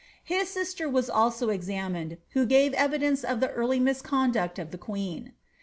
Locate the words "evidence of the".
2.73-3.51